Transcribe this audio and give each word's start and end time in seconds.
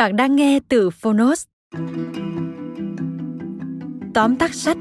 Bạn 0.00 0.16
đang 0.16 0.36
nghe 0.36 0.60
từ 0.68 0.90
Phonos. 0.90 1.44
Tóm 4.14 4.36
tắt 4.36 4.54
sách 4.54 4.76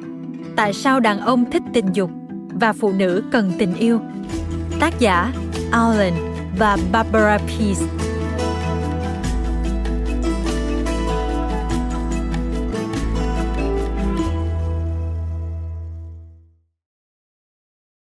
Tại 0.55 0.73
sao 0.73 0.99
đàn 0.99 1.19
ông 1.19 1.51
thích 1.51 1.61
tình 1.73 1.85
dục 1.93 2.11
và 2.49 2.73
phụ 2.73 2.93
nữ 2.93 3.23
cần 3.31 3.51
tình 3.59 3.75
yêu 3.75 4.01
Tác 4.79 4.99
giả 4.99 5.33
Alan 5.71 6.13
và 6.57 6.77
Barbara 6.91 7.37
Pease 7.37 7.85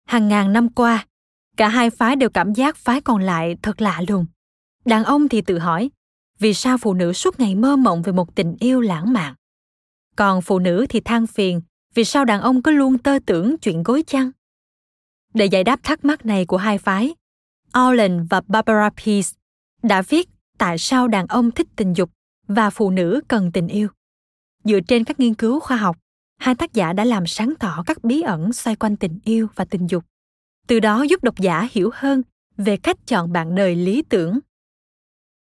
Hàng 0.06 0.28
ngàn 0.28 0.54
năm 0.54 0.70
qua, 0.70 1.06
cả 1.58 1.68
hai 1.68 1.90
phái 1.90 2.16
đều 2.16 2.30
cảm 2.30 2.54
giác 2.54 2.76
phái 2.76 3.02
còn 3.02 3.22
lại 3.22 3.58
thật 3.62 3.82
lạ 3.82 4.02
lùng. 4.08 4.26
Đàn 4.86 5.04
ông 5.04 5.30
thì 5.30 5.42
tự 5.42 5.60
hỏi, 5.60 5.90
vì 6.40 6.54
sao 6.54 6.78
phụ 6.78 6.94
nữ 6.94 7.14
suốt 7.14 7.40
ngày 7.40 7.56
mơ 7.56 7.76
mộng 7.76 8.02
về 8.02 8.12
một 8.12 8.36
tình 8.36 8.56
yêu 8.60 8.82
lãng 8.82 9.14
mạn 9.14 9.36
còn 10.16 10.42
phụ 10.42 10.60
nữ 10.60 10.86
thì 10.90 11.00
than 11.00 11.28
phiền 11.28 11.62
vì 11.94 12.04
sao 12.04 12.26
đàn 12.26 12.42
ông 12.42 12.62
cứ 12.62 12.72
luôn 12.72 12.98
tơ 12.98 13.20
tưởng 13.26 13.58
chuyện 13.58 13.84
gối 13.84 14.04
chăn 14.08 14.32
để 15.34 15.46
giải 15.46 15.64
đáp 15.64 15.80
thắc 15.84 16.06
mắc 16.06 16.26
này 16.26 16.46
của 16.46 16.58
hai 16.58 16.78
phái 16.78 17.16
Alan 17.72 18.26
và 18.26 18.42
Barbara 18.48 18.90
Pease 18.90 19.38
đã 19.84 20.02
viết 20.02 20.30
tại 20.58 20.78
sao 20.78 21.08
đàn 21.08 21.28
ông 21.28 21.52
thích 21.52 21.68
tình 21.76 21.94
dục 21.94 22.12
và 22.48 22.70
phụ 22.70 22.90
nữ 22.90 23.22
cần 23.28 23.52
tình 23.52 23.68
yêu. 23.68 23.88
Dựa 24.64 24.80
trên 24.80 25.04
các 25.04 25.20
nghiên 25.20 25.34
cứu 25.34 25.60
khoa 25.60 25.78
học, 25.78 25.98
hai 26.38 26.56
tác 26.56 26.74
giả 26.74 26.94
đã 26.94 27.06
làm 27.06 27.28
sáng 27.28 27.54
tỏ 27.60 27.84
các 27.86 28.04
bí 28.04 28.22
ẩn 28.22 28.54
xoay 28.54 28.76
quanh 28.76 28.96
tình 28.96 29.20
yêu 29.24 29.48
và 29.56 29.66
tình 29.66 29.88
dục. 29.88 30.04
Từ 30.68 30.80
đó 30.80 31.02
giúp 31.02 31.24
độc 31.24 31.40
giả 31.40 31.68
hiểu 31.72 31.90
hơn 31.94 32.22
về 32.58 32.78
cách 32.78 33.08
chọn 33.08 33.32
bạn 33.32 33.56
đời 33.56 33.76
lý 33.76 34.02
tưởng 34.02 34.40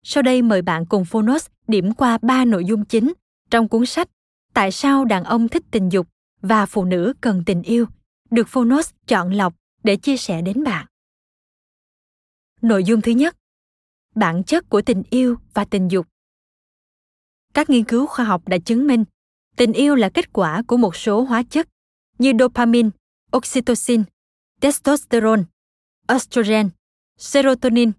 sau 0.04 0.22
đây 0.22 0.42
mời 0.42 0.62
bạn 0.62 0.86
cùng 0.86 1.04
Phonos 1.04 1.46
điểm 1.68 1.92
qua 1.94 2.18
ba 2.22 2.44
nội 2.44 2.64
dung 2.64 2.84
chính 2.84 3.12
trong 3.50 3.68
cuốn 3.68 3.86
sách 3.86 4.08
Tại 4.54 4.72
sao 4.72 5.04
đàn 5.04 5.24
ông 5.24 5.48
thích 5.48 5.62
tình 5.70 5.88
dục 5.88 6.06
và 6.40 6.66
phụ 6.66 6.84
nữ 6.84 7.14
cần 7.20 7.42
tình 7.46 7.62
yêu 7.62 7.86
được 8.30 8.48
Phonos 8.48 8.90
chọn 9.06 9.32
lọc 9.32 9.54
để 9.82 9.96
chia 9.96 10.16
sẻ 10.16 10.42
đến 10.42 10.64
bạn. 10.64 10.86
Nội 12.62 12.84
dung 12.84 13.00
thứ 13.00 13.12
nhất 13.12 13.36
Bản 14.14 14.44
chất 14.44 14.68
của 14.68 14.82
tình 14.82 15.02
yêu 15.10 15.36
và 15.54 15.64
tình 15.64 15.88
dục 15.88 16.06
Các 17.54 17.70
nghiên 17.70 17.84
cứu 17.84 18.06
khoa 18.06 18.24
học 18.24 18.48
đã 18.48 18.58
chứng 18.58 18.86
minh 18.86 19.04
tình 19.56 19.72
yêu 19.72 19.94
là 19.94 20.08
kết 20.08 20.32
quả 20.32 20.62
của 20.66 20.76
một 20.76 20.96
số 20.96 21.22
hóa 21.22 21.42
chất 21.42 21.68
như 22.18 22.32
dopamine, 22.38 22.90
oxytocin, 23.36 24.02
testosterone, 24.60 25.42
estrogen, 26.08 26.70
serotonin 27.18 27.92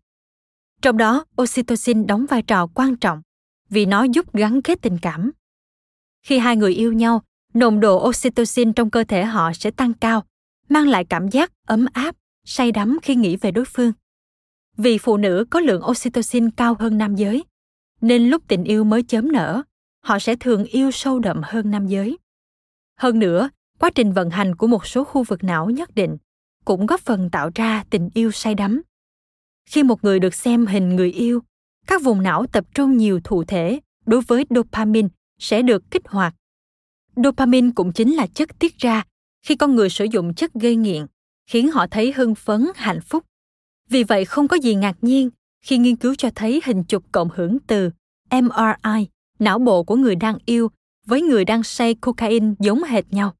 trong 0.86 0.98
đó, 0.98 1.26
oxytocin 1.42 2.08
đóng 2.08 2.26
vai 2.26 2.42
trò 2.42 2.68
quan 2.68 2.96
trọng 2.96 3.22
vì 3.70 3.86
nó 3.86 4.04
giúp 4.04 4.34
gắn 4.34 4.62
kết 4.62 4.82
tình 4.82 4.98
cảm. 5.02 5.32
Khi 6.26 6.40
hai 6.40 6.58
người 6.58 6.74
yêu 6.74 6.94
nhau, 6.94 7.22
nồng 7.54 7.80
độ 7.80 8.10
oxytocin 8.10 8.74
trong 8.74 8.90
cơ 8.90 9.04
thể 9.04 9.24
họ 9.26 9.54
sẽ 9.54 9.72
tăng 9.72 9.94
cao, 9.94 10.24
mang 10.70 10.88
lại 10.88 11.06
cảm 11.06 11.28
giác 11.28 11.52
ấm 11.68 11.86
áp, 11.94 12.16
say 12.46 12.72
đắm 12.72 12.98
khi 13.02 13.16
nghĩ 13.16 13.36
về 13.36 13.52
đối 13.52 13.66
phương. 13.66 13.92
Vì 14.78 14.98
phụ 14.98 15.18
nữ 15.18 15.46
có 15.50 15.60
lượng 15.60 15.82
oxytocin 15.86 16.52
cao 16.52 16.76
hơn 16.80 16.98
nam 16.98 17.16
giới, 17.16 17.44
nên 18.02 18.30
lúc 18.30 18.44
tình 18.48 18.64
yêu 18.64 18.84
mới 18.84 19.04
chớm 19.04 19.32
nở, 19.32 19.62
họ 20.04 20.20
sẽ 20.20 20.36
thường 20.36 20.64
yêu 20.64 20.92
sâu 20.92 21.20
đậm 21.20 21.42
hơn 21.44 21.72
nam 21.72 21.88
giới. 21.88 22.18
Hơn 23.00 23.20
nữa, 23.20 23.50
quá 23.80 23.90
trình 23.96 24.14
vận 24.14 24.30
hành 24.30 24.56
của 24.56 24.68
một 24.68 24.88
số 24.88 25.04
khu 25.04 25.24
vực 25.24 25.44
não 25.44 25.70
nhất 25.70 25.96
định 25.96 26.18
cũng 26.66 26.86
góp 26.86 27.00
phần 27.00 27.30
tạo 27.30 27.50
ra 27.56 27.84
tình 27.90 28.10
yêu 28.14 28.32
say 28.32 28.56
đắm 28.56 28.82
khi 29.66 29.84
một 29.84 30.04
người 30.04 30.20
được 30.20 30.34
xem 30.34 30.66
hình 30.66 30.96
người 30.96 31.12
yêu, 31.12 31.44
các 31.88 32.02
vùng 32.04 32.24
não 32.24 32.46
tập 32.52 32.66
trung 32.74 32.98
nhiều 32.98 33.20
thụ 33.24 33.44
thể 33.44 33.80
đối 34.06 34.22
với 34.22 34.46
dopamine 34.50 35.08
sẽ 35.40 35.62
được 35.62 35.92
kích 35.92 36.08
hoạt. 36.08 36.36
Dopamine 37.16 37.72
cũng 37.76 37.94
chính 37.94 38.14
là 38.14 38.28
chất 38.28 38.60
tiết 38.60 38.78
ra 38.78 39.04
khi 39.42 39.56
con 39.56 39.76
người 39.76 39.90
sử 39.90 40.06
dụng 40.06 40.34
chất 40.34 40.54
gây 40.54 40.76
nghiện, 40.76 41.06
khiến 41.48 41.72
họ 41.72 41.88
thấy 41.88 42.12
hưng 42.12 42.36
phấn, 42.36 42.68
hạnh 42.76 43.02
phúc. 43.02 43.26
Vì 43.90 44.04
vậy 44.04 44.26
không 44.26 44.48
có 44.48 44.56
gì 44.56 44.76
ngạc 44.76 44.98
nhiên 45.02 45.30
khi 45.62 45.78
nghiên 45.78 45.96
cứu 45.96 46.16
cho 46.16 46.30
thấy 46.36 46.62
hình 46.66 46.84
chụp 46.84 47.04
cộng 47.12 47.30
hưởng 47.36 47.58
từ 47.68 47.90
mri 48.32 49.08
não 49.40 49.60
bộ 49.60 49.84
của 49.84 49.96
người 49.96 50.16
đang 50.16 50.38
yêu, 50.46 50.72
với 51.06 51.22
người 51.22 51.46
đang 51.46 51.64
say 51.64 51.96
cocaine 51.96 52.54
giống 52.60 52.84
hệt 52.84 53.14
nhau. 53.14 53.34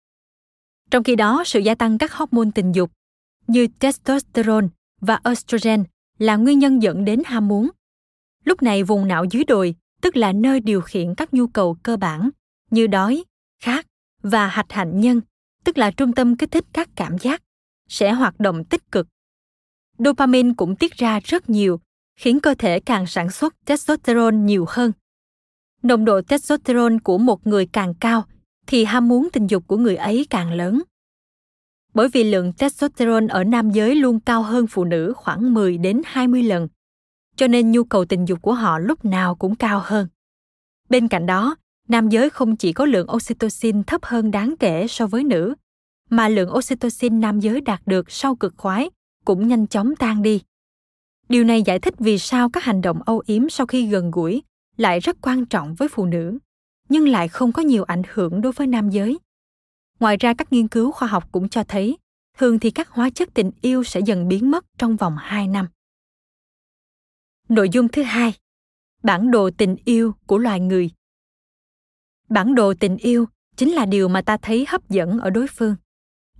Trong 0.92 1.04
khi 1.04 1.16
đó, 1.16 1.44
sự 1.46 1.60
gia 1.60 1.76
tăng 1.76 1.98
các 1.98 2.14
hormone 2.14 2.50
tình 2.56 2.72
dục 2.72 2.92
như 3.48 3.68
testosterone 3.80 4.68
và 5.02 5.20
estrogen 5.24 5.84
là 6.20 6.36
nguyên 6.36 6.60
nhân 6.60 6.82
dẫn 6.82 7.06
đến 7.06 7.22
ham 7.26 7.48
muốn. 7.48 7.70
Lúc 8.44 8.62
này 8.62 8.84
vùng 8.84 9.08
não 9.08 9.26
dưới 9.26 9.44
đồi, 9.44 9.76
tức 10.02 10.18
là 10.18 10.32
nơi 10.32 10.60
điều 10.60 10.82
khiển 10.82 11.16
các 11.16 11.34
nhu 11.34 11.48
cầu 11.48 11.78
cơ 11.84 11.98
bản 11.98 12.30
như 12.72 12.88
đói, 12.88 13.24
khát 13.60 13.86
và 14.22 14.48
hạch 14.48 14.72
hạnh 14.72 15.00
nhân, 15.00 15.22
tức 15.64 15.78
là 15.78 15.92
trung 15.92 16.14
tâm 16.14 16.38
kích 16.38 16.52
thích 16.52 16.66
các 16.74 16.90
cảm 16.96 17.18
giác, 17.18 17.42
sẽ 17.90 18.12
hoạt 18.12 18.40
động 18.40 18.66
tích 18.66 18.92
cực. 18.92 19.08
Dopamine 19.98 20.54
cũng 20.58 20.76
tiết 20.76 20.92
ra 20.94 21.20
rất 21.24 21.50
nhiều, 21.50 21.80
khiến 22.20 22.40
cơ 22.40 22.54
thể 22.54 22.80
càng 22.80 23.08
sản 23.08 23.32
xuất 23.32 23.54
testosterone 23.66 24.38
nhiều 24.38 24.66
hơn. 24.68 24.92
Nồng 25.84 26.06
độ 26.06 26.22
testosterone 26.22 26.98
của 27.04 27.18
một 27.18 27.48
người 27.48 27.66
càng 27.66 27.94
cao 27.94 28.26
thì 28.68 28.86
ham 28.86 29.08
muốn 29.08 29.28
tình 29.34 29.48
dục 29.48 29.68
của 29.68 29.78
người 29.78 29.96
ấy 29.96 30.28
càng 30.30 30.52
lớn 30.54 30.82
bởi 31.96 32.10
vì 32.10 32.24
lượng 32.24 32.54
testosterone 32.54 33.28
ở 33.30 33.44
nam 33.44 33.72
giới 33.72 33.96
luôn 33.96 34.20
cao 34.20 34.44
hơn 34.44 34.68
phụ 34.68 34.84
nữ 34.84 35.14
khoảng 35.16 35.54
10 35.54 35.78
đến 35.78 36.02
20 36.06 36.44
lần, 36.44 36.68
cho 37.36 37.48
nên 37.48 37.72
nhu 37.72 37.84
cầu 37.84 38.06
tình 38.06 38.26
dục 38.26 38.42
của 38.42 38.54
họ 38.54 38.80
lúc 38.80 39.06
nào 39.06 39.36
cũng 39.36 39.56
cao 39.56 39.82
hơn. 39.84 40.08
Bên 40.90 41.08
cạnh 41.08 41.26
đó, 41.26 41.56
nam 41.88 42.10
giới 42.10 42.30
không 42.30 42.56
chỉ 42.56 42.74
có 42.74 42.86
lượng 42.86 43.12
oxytocin 43.12 43.84
thấp 43.84 44.06
hơn 44.06 44.32
đáng 44.32 44.56
kể 44.60 44.88
so 44.88 45.08
với 45.08 45.24
nữ, 45.24 45.56
mà 46.10 46.30
lượng 46.30 46.54
oxytocin 46.54 47.20
nam 47.20 47.40
giới 47.40 47.62
đạt 47.62 47.82
được 47.86 48.12
sau 48.12 48.36
cực 48.36 48.54
khoái 48.58 48.90
cũng 49.26 49.48
nhanh 49.48 49.68
chóng 49.68 49.96
tan 49.96 50.22
đi. 50.22 50.42
Điều 51.30 51.44
này 51.44 51.64
giải 51.64 51.80
thích 51.80 51.94
vì 52.00 52.18
sao 52.18 52.50
các 52.50 52.64
hành 52.64 52.82
động 52.82 53.02
âu 53.06 53.24
yếm 53.26 53.50
sau 53.50 53.66
khi 53.66 53.88
gần 53.88 54.12
gũi 54.12 54.44
lại 54.78 55.00
rất 55.00 55.18
quan 55.22 55.46
trọng 55.46 55.76
với 55.76 55.88
phụ 55.88 56.06
nữ, 56.06 56.38
nhưng 56.90 57.08
lại 57.08 57.28
không 57.28 57.52
có 57.52 57.62
nhiều 57.62 57.84
ảnh 57.84 58.02
hưởng 58.14 58.42
đối 58.42 58.52
với 58.52 58.68
nam 58.68 58.90
giới. 58.90 59.18
Ngoài 60.00 60.18
ra 60.18 60.34
các 60.38 60.54
nghiên 60.54 60.68
cứu 60.68 60.92
khoa 60.92 61.08
học 61.08 61.32
cũng 61.32 61.50
cho 61.50 61.64
thấy, 61.64 61.98
thường 62.38 62.60
thì 62.60 62.72
các 62.72 62.90
hóa 62.90 63.10
chất 63.10 63.30
tình 63.34 63.52
yêu 63.62 63.84
sẽ 63.84 64.00
dần 64.00 64.28
biến 64.28 64.52
mất 64.52 64.66
trong 64.78 64.96
vòng 64.96 65.16
2 65.20 65.48
năm. 65.48 65.68
Nội 67.50 67.70
dung 67.70 67.88
thứ 67.88 68.04
hai, 68.04 68.34
bản 69.04 69.32
đồ 69.32 69.50
tình 69.58 69.76
yêu 69.86 70.14
của 70.26 70.38
loài 70.38 70.60
người. 70.60 70.92
Bản 72.30 72.56
đồ 72.56 72.74
tình 72.80 72.98
yêu 72.98 73.26
chính 73.56 73.72
là 73.72 73.86
điều 73.86 74.08
mà 74.08 74.22
ta 74.22 74.38
thấy 74.38 74.66
hấp 74.70 74.90
dẫn 74.90 75.20
ở 75.20 75.30
đối 75.30 75.48
phương, 75.48 75.76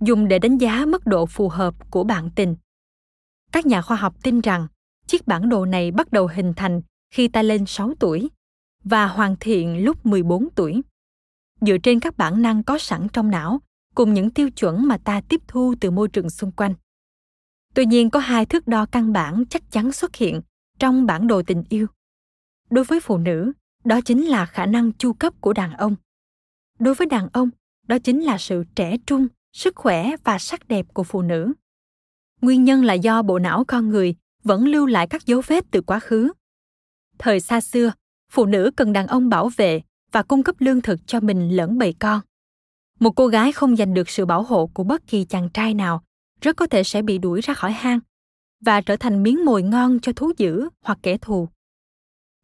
dùng 0.00 0.28
để 0.28 0.38
đánh 0.38 0.58
giá 0.58 0.86
mức 0.86 1.06
độ 1.06 1.26
phù 1.26 1.48
hợp 1.48 1.90
của 1.90 2.04
bạn 2.04 2.30
tình. 2.36 2.56
Các 3.52 3.66
nhà 3.66 3.82
khoa 3.82 3.96
học 3.96 4.16
tin 4.22 4.40
rằng 4.40 4.66
chiếc 5.06 5.26
bản 5.26 5.48
đồ 5.48 5.66
này 5.66 5.90
bắt 5.90 6.12
đầu 6.12 6.26
hình 6.26 6.52
thành 6.56 6.80
khi 7.10 7.28
ta 7.28 7.42
lên 7.42 7.66
6 7.66 7.94
tuổi, 8.00 8.28
và 8.84 9.06
hoàn 9.06 9.36
thiện 9.40 9.84
lúc 9.84 10.06
14 10.06 10.48
tuổi. 10.54 10.82
Dựa 11.60 11.78
trên 11.82 12.00
các 12.00 12.16
bản 12.16 12.42
năng 12.42 12.62
có 12.62 12.78
sẵn 12.78 13.06
trong 13.12 13.30
não 13.30 13.60
cùng 13.94 14.14
những 14.14 14.30
tiêu 14.30 14.50
chuẩn 14.50 14.88
mà 14.88 14.98
ta 14.98 15.20
tiếp 15.28 15.40
thu 15.48 15.74
từ 15.80 15.90
môi 15.90 16.08
trường 16.08 16.30
xung 16.30 16.52
quanh. 16.52 16.74
Tuy 17.74 17.86
nhiên 17.86 18.10
có 18.10 18.20
hai 18.20 18.46
thước 18.46 18.66
đo 18.66 18.86
căn 18.86 19.12
bản 19.12 19.44
chắc 19.50 19.70
chắn 19.70 19.92
xuất 19.92 20.16
hiện 20.16 20.40
trong 20.78 21.06
bản 21.06 21.26
đồ 21.26 21.42
tình 21.42 21.64
yêu. 21.68 21.86
Đối 22.70 22.84
với 22.84 23.00
phụ 23.00 23.18
nữ, 23.18 23.52
đó 23.84 24.00
chính 24.00 24.24
là 24.26 24.46
khả 24.46 24.66
năng 24.66 24.92
chu 24.92 25.12
cấp 25.12 25.34
của 25.40 25.52
đàn 25.52 25.72
ông. 25.72 25.96
Đối 26.78 26.94
với 26.94 27.06
đàn 27.06 27.28
ông, 27.32 27.50
đó 27.86 27.98
chính 27.98 28.22
là 28.22 28.38
sự 28.38 28.64
trẻ 28.74 28.96
trung, 29.06 29.28
sức 29.52 29.76
khỏe 29.76 30.10
và 30.24 30.38
sắc 30.38 30.68
đẹp 30.68 30.86
của 30.94 31.02
phụ 31.02 31.22
nữ. 31.22 31.52
Nguyên 32.40 32.64
nhân 32.64 32.84
là 32.84 32.94
do 32.94 33.22
bộ 33.22 33.38
não 33.38 33.64
con 33.68 33.88
người 33.88 34.14
vẫn 34.42 34.64
lưu 34.64 34.86
lại 34.86 35.06
các 35.06 35.26
dấu 35.26 35.42
vết 35.46 35.64
từ 35.70 35.82
quá 35.82 36.00
khứ. 36.00 36.32
Thời 37.18 37.40
xa 37.40 37.60
xưa, 37.60 37.92
phụ 38.32 38.46
nữ 38.46 38.70
cần 38.76 38.92
đàn 38.92 39.06
ông 39.06 39.28
bảo 39.28 39.50
vệ 39.56 39.82
và 40.16 40.22
cung 40.22 40.42
cấp 40.42 40.56
lương 40.58 40.82
thực 40.82 41.06
cho 41.06 41.20
mình 41.20 41.56
lẫn 41.56 41.78
bầy 41.78 41.94
con. 41.98 42.20
Một 43.00 43.10
cô 43.16 43.26
gái 43.26 43.52
không 43.52 43.76
giành 43.76 43.94
được 43.94 44.08
sự 44.08 44.26
bảo 44.26 44.42
hộ 44.42 44.66
của 44.66 44.84
bất 44.84 45.06
kỳ 45.06 45.24
chàng 45.24 45.48
trai 45.54 45.74
nào 45.74 46.02
rất 46.40 46.56
có 46.56 46.66
thể 46.66 46.82
sẽ 46.82 47.02
bị 47.02 47.18
đuổi 47.18 47.40
ra 47.40 47.54
khỏi 47.54 47.72
hang 47.72 48.00
và 48.64 48.80
trở 48.80 48.96
thành 48.96 49.22
miếng 49.22 49.44
mồi 49.44 49.62
ngon 49.62 50.00
cho 50.00 50.12
thú 50.12 50.32
dữ 50.36 50.68
hoặc 50.82 50.98
kẻ 51.02 51.18
thù. 51.18 51.48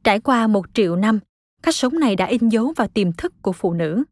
Trải 0.05 0.21
qua 0.21 0.47
một 0.47 0.67
triệu 0.75 0.97
năm, 0.97 1.19
cách 1.63 1.75
sống 1.75 1.99
này 1.99 2.17
đã 2.17 2.27
in 2.27 2.49
dấu 2.49 2.73
vào 2.77 2.89
tiềm 2.89 3.13
thức 3.13 3.33
của 3.43 3.53
phụ 3.53 3.73
nữ. 3.73 4.05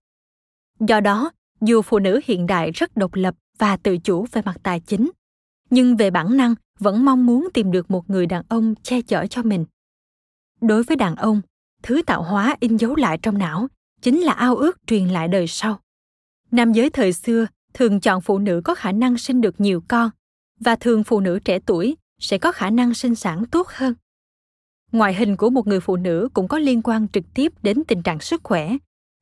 Do 0.81 1.01
đó, 1.01 1.31
dù 1.61 1.83
phụ 1.83 1.99
nữ 1.99 2.21
hiện 2.25 2.47
đại 2.47 2.71
rất 2.71 2.97
độc 2.97 3.15
lập 3.15 3.35
và 3.59 3.77
tự 3.77 3.99
chủ 3.99 4.27
về 4.33 4.43
mặt 4.45 4.57
tài 4.63 4.81
chính, 4.81 5.11
nhưng 5.71 5.97
về 5.97 6.11
bản 6.11 6.37
năng 6.37 6.55
vẫn 6.79 7.05
mong 7.05 7.27
muốn 7.27 7.49
tìm 7.55 7.73
được 7.73 7.91
một 7.91 8.11
người 8.11 8.27
đàn 8.27 8.43
ông 8.49 8.75
che 8.83 9.03
chở 9.03 9.27
cho 9.27 9.43
mình. 9.43 9.65
Đối 10.61 10.83
với 10.83 10.97
đàn 10.97 11.17
ông, 11.17 11.41
thứ 11.83 12.03
tạo 12.03 12.23
hóa 12.23 12.57
in 12.61 12.77
dấu 12.77 12.97
lại 12.97 13.19
trong 13.23 13.39
não 13.39 13.69
chính 14.03 14.21
là 14.21 14.33
ao 14.33 14.57
ước 14.57 14.79
truyền 14.87 15.09
lại 15.09 15.29
đời 15.29 15.47
sau. 15.47 15.81
Nam 16.51 16.73
giới 16.73 16.91
thời 16.91 17.13
xưa 17.13 17.47
thường 17.75 18.01
chọn 18.01 18.21
phụ 18.21 18.39
nữ 18.39 18.61
có 18.65 18.75
khả 18.75 18.93
năng 18.93 19.19
sinh 19.19 19.41
được 19.41 19.61
nhiều 19.61 19.83
con 19.89 20.11
và 20.61 20.77
thường 20.77 21.05
phụ 21.05 21.21
nữ 21.21 21.39
trẻ 21.45 21.59
tuổi 21.67 21.97
sẽ 22.19 22.39
có 22.39 22.53
khả 22.53 22.71
năng 22.71 22.95
sinh 22.95 23.15
sản 23.15 23.45
tốt 23.51 23.69
hơn. 23.69 23.95
Ngoại 24.93 25.15
hình 25.15 25.37
của 25.37 25.51
một 25.51 25.67
người 25.67 25.81
phụ 25.81 25.97
nữ 25.97 26.29
cũng 26.35 26.49
có 26.49 26.59
liên 26.59 26.83
quan 26.83 27.09
trực 27.09 27.25
tiếp 27.35 27.53
đến 27.63 27.83
tình 27.89 28.03
trạng 28.03 28.21
sức 28.21 28.41
khỏe, 28.45 28.77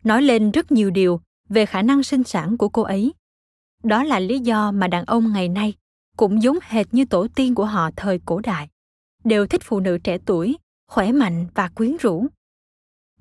nói 0.04 0.22
lên 0.22 0.50
rất 0.50 0.72
nhiều 0.72 0.90
điều 0.90 1.20
về 1.48 1.66
khả 1.66 1.82
năng 1.82 2.02
sinh 2.02 2.24
sản 2.24 2.58
của 2.58 2.68
cô 2.68 2.82
ấy. 2.82 3.12
Đó 3.82 4.04
là 4.04 4.20
lý 4.20 4.38
do 4.38 4.72
mà 4.72 4.88
đàn 4.88 5.04
ông 5.04 5.32
ngày 5.32 5.48
nay 5.48 5.74
cũng 6.16 6.42
giống 6.42 6.58
hệt 6.62 6.94
như 6.94 7.04
tổ 7.04 7.26
tiên 7.34 7.54
của 7.54 7.64
họ 7.64 7.90
thời 7.96 8.20
cổ 8.24 8.40
đại, 8.40 8.68
đều 9.24 9.46
thích 9.46 9.60
phụ 9.64 9.80
nữ 9.80 9.98
trẻ 9.98 10.18
tuổi, 10.24 10.56
khỏe 10.88 11.12
mạnh 11.12 11.46
và 11.54 11.68
quyến 11.68 11.96
rũ. 11.96 12.26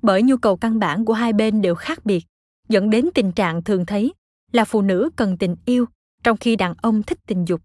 Bởi 0.02 0.22
nhu 0.22 0.36
cầu 0.36 0.56
căn 0.56 0.78
bản 0.78 1.04
của 1.04 1.12
hai 1.12 1.32
bên 1.32 1.62
đều 1.62 1.74
khác 1.74 2.04
biệt, 2.04 2.24
dẫn 2.68 2.90
đến 2.90 3.08
tình 3.14 3.32
trạng 3.32 3.64
thường 3.64 3.86
thấy 3.86 4.12
là 4.52 4.64
phụ 4.64 4.82
nữ 4.82 5.10
cần 5.16 5.38
tình 5.38 5.56
yêu 5.64 5.86
trong 6.22 6.36
khi 6.36 6.56
đàn 6.56 6.74
ông 6.82 7.02
thích 7.02 7.18
tình 7.26 7.44
dục. 7.48 7.60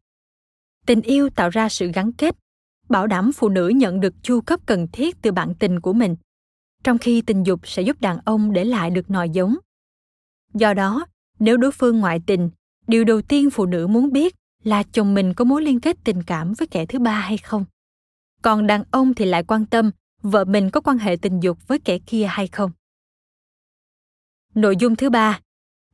Tình 0.85 1.01
yêu 1.01 1.29
tạo 1.29 1.49
ra 1.49 1.69
sự 1.69 1.91
gắn 1.93 2.13
kết 2.13 2.35
bảo 2.89 3.07
đảm 3.07 3.31
phụ 3.35 3.49
nữ 3.49 3.67
nhận 3.67 3.99
được 3.99 4.13
chu 4.23 4.41
cấp 4.41 4.59
cần 4.65 4.87
thiết 4.91 5.21
từ 5.21 5.31
bạn 5.31 5.53
tình 5.59 5.79
của 5.79 5.93
mình 5.93 6.15
trong 6.83 6.97
khi 6.97 7.21
tình 7.21 7.43
dục 7.43 7.59
sẽ 7.63 7.81
giúp 7.81 8.01
đàn 8.01 8.17
ông 8.25 8.53
để 8.53 8.63
lại 8.63 8.89
được 8.89 9.09
nòi 9.09 9.29
giống. 9.29 9.55
Do 10.53 10.73
đó 10.73 11.05
nếu 11.39 11.57
đối 11.57 11.71
phương 11.71 11.99
ngoại 11.99 12.21
tình 12.25 12.49
điều 12.87 13.03
đầu 13.03 13.21
tiên 13.21 13.49
phụ 13.49 13.65
nữ 13.65 13.87
muốn 13.87 14.11
biết 14.11 14.35
là 14.63 14.83
chồng 14.83 15.13
mình 15.13 15.33
có 15.33 15.45
mối 15.45 15.61
liên 15.61 15.79
kết 15.79 15.97
tình 16.03 16.23
cảm 16.23 16.53
với 16.53 16.67
kẻ 16.67 16.85
thứ 16.85 16.99
ba 16.99 17.19
hay 17.19 17.37
không. 17.37 17.65
Còn 18.41 18.67
đàn 18.67 18.83
ông 18.91 19.13
thì 19.13 19.25
lại 19.25 19.43
quan 19.43 19.65
tâm 19.65 19.91
vợ 20.23 20.45
mình 20.45 20.69
có 20.69 20.81
quan 20.81 20.97
hệ 20.97 21.15
tình 21.21 21.39
dục 21.39 21.67
với 21.67 21.79
kẻ 21.79 21.99
kia 21.99 22.25
hay 22.25 22.47
không? 22.47 22.71
Nội 24.55 24.75
dung 24.79 24.95
thứ 24.95 25.09
ba, 25.09 25.39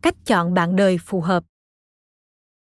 cách 0.02 0.16
chọn 0.26 0.54
bạn 0.54 0.76
đời 0.76 0.98
phù 0.98 1.22
hợp. 1.22 1.44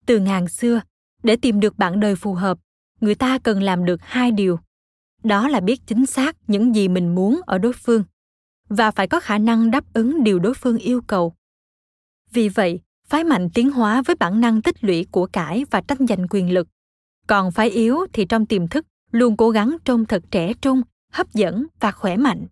Từ 0.06 0.18
ngàn 0.18 0.48
xưa, 0.48 0.80
để 1.22 1.36
tìm 1.36 1.60
được 1.60 1.78
bạn 1.78 2.00
đời 2.00 2.16
phù 2.16 2.34
hợp, 2.34 2.58
người 3.00 3.14
ta 3.14 3.38
cần 3.38 3.62
làm 3.62 3.84
được 3.84 4.00
hai 4.02 4.30
điều. 4.30 4.58
Đó 5.22 5.48
là 5.48 5.60
biết 5.60 5.80
chính 5.86 6.06
xác 6.06 6.36
những 6.46 6.74
gì 6.74 6.88
mình 6.88 7.14
muốn 7.14 7.40
ở 7.46 7.58
đối 7.58 7.72
phương, 7.72 8.04
và 8.68 8.90
phải 8.90 9.08
có 9.08 9.20
khả 9.20 9.38
năng 9.38 9.70
đáp 9.70 9.92
ứng 9.92 10.24
điều 10.24 10.38
đối 10.38 10.54
phương 10.54 10.78
yêu 10.78 11.00
cầu. 11.06 11.34
Vì 12.30 12.48
vậy, 12.48 12.80
phái 13.06 13.24
mạnh 13.24 13.48
tiến 13.54 13.70
hóa 13.70 14.02
với 14.02 14.16
bản 14.16 14.40
năng 14.40 14.62
tích 14.62 14.84
lũy 14.84 15.06
của 15.10 15.26
cải 15.26 15.64
và 15.70 15.80
tranh 15.80 16.06
giành 16.06 16.26
quyền 16.30 16.52
lực. 16.52 16.68
Còn 17.26 17.52
phái 17.52 17.70
yếu 17.70 18.06
thì 18.12 18.26
trong 18.28 18.46
tiềm 18.46 18.68
thức, 18.68 18.86
luôn 19.10 19.36
cố 19.36 19.50
gắng 19.50 19.76
trông 19.84 20.04
thật 20.04 20.22
trẻ 20.30 20.54
trung 20.54 20.82
hấp 21.12 21.34
dẫn 21.34 21.66
và 21.80 21.92
khỏe 21.92 22.16
mạnh. 22.16 22.46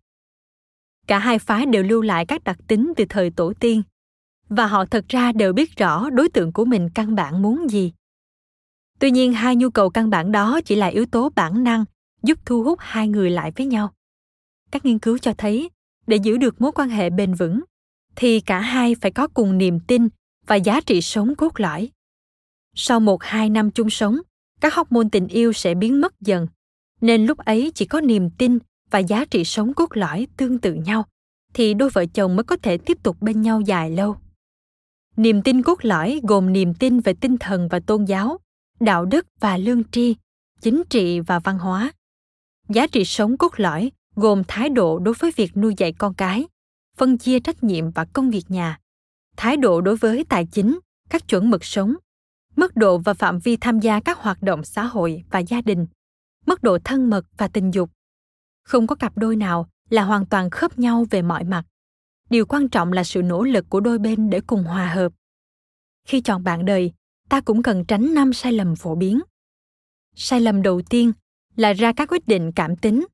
Cả 1.06 1.18
hai 1.18 1.38
phái 1.38 1.66
đều 1.66 1.82
lưu 1.82 2.02
lại 2.02 2.26
các 2.26 2.44
đặc 2.44 2.58
tính 2.66 2.92
từ 2.96 3.04
thời 3.08 3.30
tổ 3.30 3.52
tiên, 3.60 3.82
và 4.48 4.66
họ 4.66 4.84
thật 4.84 5.04
ra 5.08 5.32
đều 5.32 5.52
biết 5.52 5.76
rõ 5.76 6.10
đối 6.10 6.28
tượng 6.28 6.52
của 6.52 6.64
mình 6.64 6.88
căn 6.94 7.14
bản 7.14 7.42
muốn 7.42 7.70
gì. 7.70 7.92
Tuy 8.98 9.10
nhiên, 9.10 9.32
hai 9.32 9.56
nhu 9.56 9.70
cầu 9.70 9.90
căn 9.90 10.10
bản 10.10 10.32
đó 10.32 10.60
chỉ 10.64 10.76
là 10.76 10.86
yếu 10.86 11.06
tố 11.06 11.30
bản 11.34 11.64
năng 11.64 11.84
giúp 12.22 12.38
thu 12.44 12.62
hút 12.62 12.78
hai 12.82 13.08
người 13.08 13.30
lại 13.30 13.52
với 13.56 13.66
nhau. 13.66 13.92
Các 14.70 14.84
nghiên 14.84 14.98
cứu 14.98 15.18
cho 15.18 15.34
thấy, 15.38 15.70
để 16.06 16.16
giữ 16.16 16.36
được 16.36 16.60
mối 16.60 16.72
quan 16.74 16.88
hệ 16.88 17.10
bền 17.10 17.34
vững, 17.34 17.60
thì 18.16 18.40
cả 18.40 18.60
hai 18.60 18.94
phải 18.94 19.10
có 19.10 19.28
cùng 19.28 19.58
niềm 19.58 19.80
tin 19.80 20.08
và 20.46 20.56
giá 20.56 20.80
trị 20.80 21.00
sống 21.00 21.34
cốt 21.34 21.60
lõi. 21.60 21.88
Sau 22.74 23.00
một 23.00 23.22
hai 23.22 23.50
năm 23.50 23.70
chung 23.70 23.90
sống, 23.90 24.18
các 24.60 24.74
hormone 24.74 25.08
tình 25.12 25.28
yêu 25.28 25.52
sẽ 25.52 25.74
biến 25.74 26.00
mất 26.00 26.20
dần 26.20 26.46
nên 27.00 27.26
lúc 27.26 27.38
ấy 27.38 27.72
chỉ 27.74 27.84
có 27.84 28.00
niềm 28.00 28.30
tin 28.30 28.58
và 28.90 28.98
giá 28.98 29.24
trị 29.24 29.44
sống 29.44 29.74
cốt 29.74 29.96
lõi 29.96 30.26
tương 30.36 30.58
tự 30.58 30.74
nhau, 30.74 31.04
thì 31.54 31.74
đôi 31.74 31.90
vợ 31.90 32.04
chồng 32.14 32.36
mới 32.36 32.44
có 32.44 32.56
thể 32.56 32.78
tiếp 32.78 33.02
tục 33.02 33.16
bên 33.20 33.42
nhau 33.42 33.60
dài 33.60 33.90
lâu. 33.90 34.16
Niềm 35.16 35.42
tin 35.42 35.62
cốt 35.62 35.84
lõi 35.84 36.20
gồm 36.22 36.52
niềm 36.52 36.74
tin 36.74 37.00
về 37.00 37.14
tinh 37.14 37.36
thần 37.38 37.68
và 37.68 37.80
tôn 37.80 38.04
giáo, 38.04 38.38
đạo 38.80 39.04
đức 39.04 39.26
và 39.40 39.56
lương 39.56 39.84
tri, 39.84 40.16
chính 40.60 40.82
trị 40.90 41.20
và 41.20 41.38
văn 41.38 41.58
hóa. 41.58 41.92
Giá 42.68 42.86
trị 42.86 43.04
sống 43.04 43.36
cốt 43.36 43.52
lõi 43.56 43.92
gồm 44.16 44.42
thái 44.48 44.68
độ 44.68 44.98
đối 44.98 45.14
với 45.14 45.32
việc 45.36 45.56
nuôi 45.56 45.74
dạy 45.76 45.92
con 45.92 46.14
cái, 46.14 46.46
phân 46.96 47.18
chia 47.18 47.40
trách 47.40 47.64
nhiệm 47.64 47.90
và 47.90 48.04
công 48.04 48.30
việc 48.30 48.44
nhà, 48.48 48.78
thái 49.36 49.56
độ 49.56 49.80
đối 49.80 49.96
với 49.96 50.24
tài 50.24 50.46
chính, 50.46 50.78
các 51.10 51.28
chuẩn 51.28 51.50
mực 51.50 51.64
sống, 51.64 51.94
mức 52.56 52.76
độ 52.76 52.98
và 52.98 53.14
phạm 53.14 53.38
vi 53.38 53.56
tham 53.56 53.80
gia 53.80 54.00
các 54.00 54.18
hoạt 54.18 54.42
động 54.42 54.64
xã 54.64 54.84
hội 54.84 55.24
và 55.30 55.38
gia 55.38 55.60
đình 55.60 55.86
mức 56.46 56.62
độ 56.62 56.78
thân 56.84 57.10
mật 57.10 57.26
và 57.36 57.48
tình 57.48 57.70
dục. 57.70 57.90
Không 58.62 58.86
có 58.86 58.94
cặp 58.94 59.18
đôi 59.18 59.36
nào 59.36 59.68
là 59.90 60.04
hoàn 60.04 60.26
toàn 60.26 60.50
khớp 60.50 60.78
nhau 60.78 61.06
về 61.10 61.22
mọi 61.22 61.44
mặt. 61.44 61.64
Điều 62.30 62.46
quan 62.46 62.68
trọng 62.68 62.92
là 62.92 63.04
sự 63.04 63.22
nỗ 63.22 63.44
lực 63.44 63.66
của 63.68 63.80
đôi 63.80 63.98
bên 63.98 64.30
để 64.30 64.40
cùng 64.40 64.64
hòa 64.64 64.94
hợp. 64.94 65.12
Khi 66.08 66.20
chọn 66.20 66.44
bạn 66.44 66.64
đời, 66.64 66.92
ta 67.28 67.40
cũng 67.40 67.62
cần 67.62 67.84
tránh 67.84 68.14
năm 68.14 68.32
sai 68.32 68.52
lầm 68.52 68.76
phổ 68.76 68.94
biến. 68.94 69.20
Sai 70.14 70.40
lầm 70.40 70.62
đầu 70.62 70.82
tiên 70.82 71.12
là 71.56 71.72
ra 71.72 71.92
các 71.92 72.08
quyết 72.12 72.26
định 72.26 72.52
cảm 72.52 72.76
tính. 72.76 73.06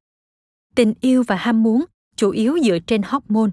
Tình 0.75 0.95
yêu 1.00 1.23
và 1.26 1.37
ham 1.37 1.62
muốn 1.62 1.85
chủ 2.16 2.30
yếu 2.30 2.59
dựa 2.64 2.78
trên 2.87 3.02
hormone. 3.02 3.50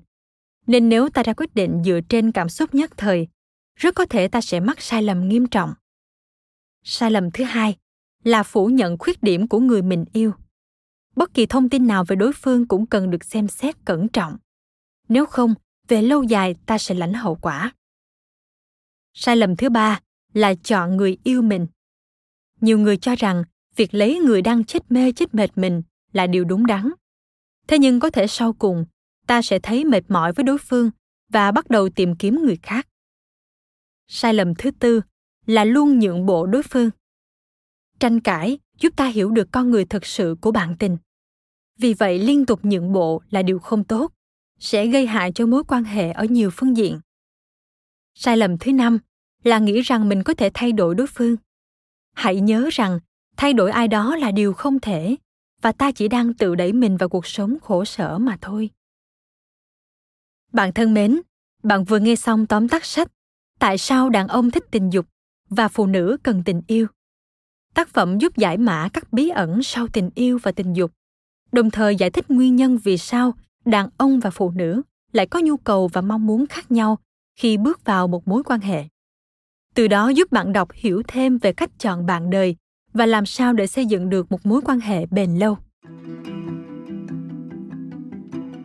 Nên 0.68 0.90
nếu 0.90 1.10
ta 1.10 1.24
ra 1.24 1.34
quyết 1.34 1.56
định 1.56 1.82
dựa 1.86 2.00
trên 2.10 2.32
cảm 2.32 2.50
xúc 2.50 2.76
nhất 2.76 2.92
thời, 2.98 3.28
rất 3.76 3.96
có 3.96 4.06
thể 4.06 4.28
ta 4.28 4.42
sẽ 4.42 4.60
mắc 4.60 4.82
sai 4.82 5.04
lầm 5.04 5.28
nghiêm 5.28 5.48
trọng. 5.48 5.74
Sai 6.84 7.12
lầm 7.12 7.32
thứ 7.32 7.44
hai 7.44 7.78
là 8.24 8.44
phủ 8.44 8.68
nhận 8.68 8.98
khuyết 8.98 9.24
điểm 9.24 9.48
của 9.48 9.60
người 9.60 9.82
mình 9.82 10.06
yêu. 10.14 10.34
Bất 11.16 11.34
kỳ 11.34 11.46
thông 11.46 11.70
tin 11.70 11.88
nào 11.88 12.04
về 12.08 12.16
đối 12.16 12.34
phương 12.34 12.68
cũng 12.68 12.86
cần 12.86 13.10
được 13.10 13.24
xem 13.24 13.48
xét 13.48 13.86
cẩn 13.86 14.08
trọng. 14.10 14.38
Nếu 15.10 15.26
không, 15.26 15.54
về 15.88 16.02
lâu 16.02 16.24
dài 16.24 16.56
ta 16.66 16.78
sẽ 16.78 16.96
lãnh 16.96 17.14
hậu 17.14 17.36
quả. 17.36 17.74
Sai 19.14 19.36
lầm 19.36 19.56
thứ 19.56 19.70
ba 19.70 20.00
là 20.34 20.54
chọn 20.64 20.98
người 20.98 21.18
yêu 21.24 21.42
mình. 21.42 21.68
Nhiều 22.62 22.80
người 22.80 22.98
cho 22.98 23.16
rằng 23.16 23.44
việc 23.76 23.94
lấy 23.94 24.20
người 24.20 24.42
đang 24.42 24.64
chết 24.64 24.92
mê 24.92 25.12
chết 25.12 25.36
mệt 25.36 25.58
mình 25.58 25.82
là 26.14 26.28
điều 26.28 26.44
đúng 26.46 26.66
đắn. 26.66 26.92
Thế 27.68 27.78
nhưng 27.80 28.00
có 28.00 28.10
thể 28.10 28.28
sau 28.28 28.54
cùng, 28.54 28.86
ta 29.28 29.42
sẽ 29.42 29.60
thấy 29.60 29.86
mệt 29.86 30.04
mỏi 30.08 30.34
với 30.34 30.44
đối 30.44 30.58
phương 30.58 30.92
và 31.30 31.52
bắt 31.52 31.70
đầu 31.70 31.90
tìm 31.90 32.16
kiếm 32.16 32.42
người 32.46 32.58
khác. 32.62 32.88
Sai 34.08 34.34
lầm 34.34 34.56
thứ 34.56 34.72
tư 34.72 35.02
là 35.46 35.66
luôn 35.66 36.00
nhượng 36.00 36.26
bộ 36.26 36.46
đối 36.46 36.64
phương 36.64 36.90
tranh 38.00 38.20
cãi 38.20 38.60
giúp 38.80 38.94
ta 38.96 39.08
hiểu 39.08 39.32
được 39.32 39.48
con 39.52 39.72
người 39.72 39.86
thực 39.86 40.06
sự 40.06 40.36
của 40.42 40.52
bạn 40.52 40.76
tình. 40.80 40.98
Vì 41.80 41.94
vậy, 41.94 42.20
liên 42.20 42.46
tục 42.46 42.66
nhượng 42.66 42.94
bộ 42.94 43.22
là 43.30 43.42
điều 43.42 43.60
không 43.60 43.84
tốt, 43.84 44.12
sẽ 44.60 44.88
gây 44.88 45.08
hại 45.08 45.32
cho 45.36 45.46
mối 45.46 45.64
quan 45.64 45.84
hệ 45.84 46.12
ở 46.12 46.26
nhiều 46.26 46.50
phương 46.54 46.78
diện. 46.78 47.00
Sai 48.16 48.38
lầm 48.38 48.58
thứ 48.58 48.72
năm 48.72 49.00
là 49.44 49.60
nghĩ 49.60 49.82
rằng 49.82 50.10
mình 50.10 50.24
có 50.24 50.34
thể 50.34 50.50
thay 50.54 50.72
đổi 50.72 50.96
đối 50.96 51.08
phương. 51.08 51.36
Hãy 52.14 52.42
nhớ 52.42 52.70
rằng, 52.72 53.00
thay 53.38 53.54
đổi 53.54 53.72
ai 53.72 53.88
đó 53.88 54.16
là 54.16 54.32
điều 54.32 54.54
không 54.54 54.80
thể, 54.80 55.16
và 55.62 55.72
ta 55.72 55.92
chỉ 55.92 56.08
đang 56.08 56.34
tự 56.34 56.56
đẩy 56.56 56.74
mình 56.74 56.98
vào 56.98 57.10
cuộc 57.10 57.26
sống 57.26 57.58
khổ 57.62 57.86
sở 57.86 58.18
mà 58.18 58.38
thôi. 58.42 58.70
Bạn 60.52 60.74
thân 60.74 60.94
mến, 60.94 61.22
bạn 61.64 61.84
vừa 61.84 62.00
nghe 62.00 62.16
xong 62.16 62.46
tóm 62.46 62.68
tắt 62.68 62.86
sách 62.86 63.08
tại 63.60 63.78
sao 63.78 64.10
đàn 64.10 64.28
ông 64.28 64.52
thích 64.52 64.64
tình 64.72 64.90
dục 64.90 65.06
và 65.50 65.68
phụ 65.68 65.86
nữ 65.86 66.18
cần 66.24 66.44
tình 66.46 66.62
yêu? 66.68 66.88
Tác 67.74 67.90
phẩm 67.90 68.18
giúp 68.18 68.38
giải 68.38 68.58
mã 68.58 68.90
các 68.94 69.14
bí 69.14 69.30
ẩn 69.30 69.64
sau 69.64 69.88
tình 69.88 70.10
yêu 70.16 70.40
và 70.44 70.52
tình 70.52 70.74
dục, 70.74 70.92
đồng 71.52 71.72
thời 71.72 71.96
giải 71.96 72.10
thích 72.10 72.32
nguyên 72.32 72.56
nhân 72.56 72.78
vì 72.78 72.98
sao 72.98 73.34
đàn 73.66 73.90
ông 73.98 74.20
và 74.20 74.30
phụ 74.30 74.52
nữ 74.52 74.82
lại 75.12 75.26
có 75.26 75.40
nhu 75.40 75.58
cầu 75.58 75.88
và 75.88 76.02
mong 76.02 76.28
muốn 76.28 76.48
khác 76.48 76.72
nhau 76.72 76.98
khi 77.40 77.58
bước 77.58 77.86
vào 77.86 78.08
một 78.08 78.28
mối 78.28 78.44
quan 78.44 78.60
hệ. 78.60 78.84
Từ 79.76 79.88
đó 79.88 80.10
giúp 80.10 80.32
bạn 80.32 80.54
đọc 80.54 80.70
hiểu 80.74 81.02
thêm 81.08 81.38
về 81.38 81.54
cách 81.54 81.70
chọn 81.80 82.06
bạn 82.06 82.30
đời 82.30 82.56
và 82.94 83.06
làm 83.06 83.26
sao 83.26 83.54
để 83.54 83.68
xây 83.68 83.86
dựng 83.86 84.10
được 84.10 84.32
một 84.32 84.46
mối 84.46 84.62
quan 84.66 84.80
hệ 84.80 85.06
bền 85.06 85.36
lâu. 85.36 85.58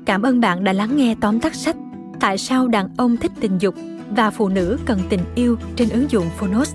Cảm 0.06 0.22
ơn 0.22 0.40
bạn 0.40 0.64
đã 0.64 0.72
lắng 0.72 0.96
nghe 0.96 1.14
tóm 1.20 1.40
tắt 1.40 1.54
sách 1.54 1.76
tại 2.20 2.38
sao 2.38 2.68
đàn 2.68 2.88
ông 2.96 3.16
thích 3.16 3.32
tình 3.40 3.58
dục 3.58 3.74
và 4.10 4.30
phụ 4.30 4.48
nữ 4.48 4.78
cần 4.86 5.00
tình 5.08 5.20
yêu 5.34 5.56
trên 5.76 5.88
ứng 5.88 6.10
dụng 6.10 6.26
phonos 6.36 6.74